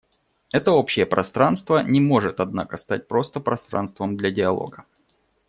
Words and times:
Это 0.51 0.71
общее 0.71 1.05
пространство 1.05 1.83
не 1.83 2.01
может, 2.01 2.39
однако, 2.39 2.77
стать 2.77 3.07
просто 3.07 3.39
пространством 3.39 4.17
для 4.17 4.31
диалога. 4.31 4.85